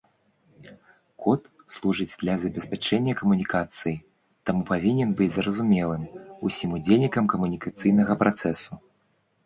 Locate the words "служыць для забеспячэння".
1.75-3.13